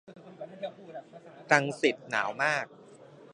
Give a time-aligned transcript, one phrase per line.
[1.51, 2.65] รังสิต หนาวมาก